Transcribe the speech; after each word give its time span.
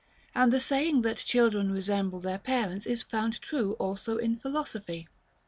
And 0.33 0.51
the 0.51 0.59
saying 0.59 1.03
that 1.03 1.17
children 1.17 1.71
resemble 1.71 2.19
their 2.21 2.39
parents 2.39 2.87
is 2.87 3.03
found 3.03 3.39
true 3.39 3.73
also 3.73 4.17
in 4.17 4.35
philosophy. 4.35 5.07